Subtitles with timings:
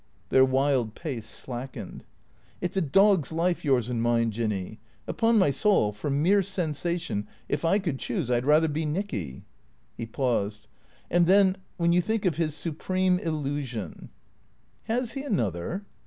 [0.29, 2.03] Their wild pace slackened."
[2.59, 4.31] It 's a dog's life, 3fours and mine.
[4.31, 4.79] Jinny.
[5.05, 9.43] Upon my soul, for mere sensation, if I could choose I 'd rather be Nicky."
[9.95, 10.65] He paused."
[11.11, 14.09] And then— wheii you think of his supreme illusion
[14.85, 15.85] ""Has he another